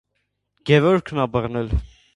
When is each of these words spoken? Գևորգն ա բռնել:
Գևորգն 0.71 1.23
ա 1.27 1.31
բռնել: 1.37 1.73